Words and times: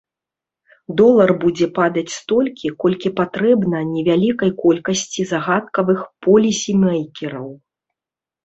Долар 0.99 1.29
будзе 1.43 1.67
падаць 1.79 2.13
столькі, 2.19 2.71
колькі 2.83 3.09
патрэбна 3.19 3.83
невялікай 3.93 4.51
колькасці 4.65 5.21
загадкавых 5.33 5.99
полісімэйкераў. 6.29 7.47